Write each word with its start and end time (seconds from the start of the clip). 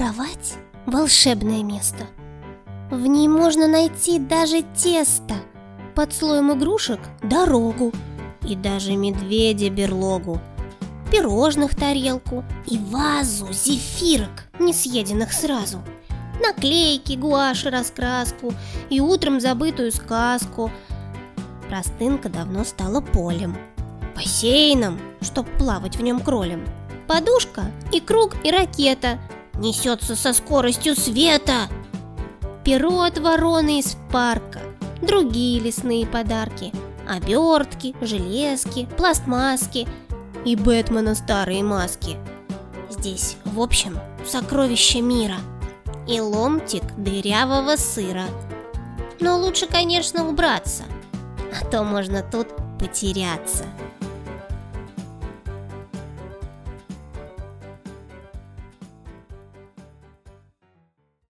Кровать– 0.00 0.54
волшебное 0.86 1.62
место. 1.62 2.06
В 2.90 3.04
ней 3.04 3.28
можно 3.28 3.68
найти 3.68 4.18
даже 4.18 4.62
тесто, 4.74 5.34
под 5.94 6.14
слоем 6.14 6.50
игрушек– 6.54 7.00
дорогу, 7.22 7.92
и 8.48 8.56
даже 8.56 8.96
медведя 8.96 9.68
берлогу, 9.68 10.40
пирожных 11.12 11.76
тарелку 11.76 12.44
и 12.66 12.78
вазу 12.78 13.52
зефирок, 13.52 14.48
не 14.58 14.72
съеденных 14.72 15.34
сразу, 15.34 15.82
наклейки, 16.42 17.12
гуашь 17.12 17.66
раскраску 17.66 18.54
и 18.88 19.00
утром 19.00 19.38
забытую 19.38 19.92
сказку. 19.92 20.70
Простынка 21.68 22.30
давно 22.30 22.64
стала 22.64 23.02
полем, 23.02 23.54
бассейном, 24.16 24.98
чтоб 25.20 25.46
плавать 25.58 25.96
в 25.96 26.02
нем 26.02 26.20
кролем. 26.20 26.64
Подушка 27.06 27.64
и 27.92 28.00
круг 28.00 28.34
и 28.44 28.50
ракета 28.50 29.18
несется 29.60 30.16
со 30.16 30.32
скоростью 30.32 30.96
света. 30.96 31.68
Перо 32.64 33.02
от 33.02 33.18
вороны 33.18 33.78
из 33.78 33.96
парка, 34.10 34.60
другие 35.02 35.60
лесные 35.60 36.06
подарки, 36.06 36.72
обертки, 37.08 37.94
железки, 38.00 38.88
пластмасски 38.96 39.86
и 40.44 40.56
Бэтмена 40.56 41.14
старые 41.14 41.62
маски. 41.62 42.16
Здесь, 42.90 43.36
в 43.44 43.60
общем, 43.60 43.98
сокровища 44.26 45.00
мира 45.00 45.36
и 46.08 46.20
ломтик 46.20 46.82
дырявого 46.96 47.76
сыра. 47.76 48.26
Но 49.20 49.38
лучше, 49.38 49.66
конечно, 49.66 50.26
убраться, 50.28 50.84
а 51.60 51.64
то 51.64 51.82
можно 51.84 52.22
тут 52.22 52.48
потеряться. 52.78 53.64